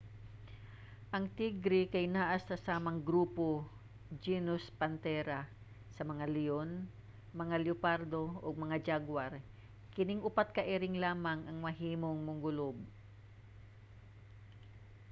[1.15, 3.45] ang tigre kay anaa sa samang grupo
[4.25, 5.39] genus panthera
[5.95, 6.69] sa mga leyon
[7.41, 9.31] mga leopardo ug mga jaguar.
[9.93, 12.75] kining upat ka iring lamang ang mahimong mongulob